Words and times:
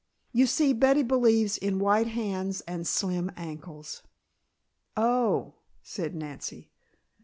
You 0.31 0.47
see 0.47 0.73
Betty 0.73 1.03
believes 1.03 1.57
in 1.59 1.77
white 1.77 2.07
hands 2.07 2.61
and 2.61 2.87
slim 2.87 3.31
ankles." 3.37 4.01
"Oh," 4.97 5.53
said 5.83 6.15
Nancy. 6.15 6.71